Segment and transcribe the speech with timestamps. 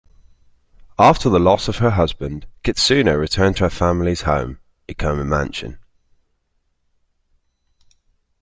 [0.97, 4.57] After the loss of her husband, Kitsuno returned to her family's home,
[4.89, 5.77] Ikoma mansion.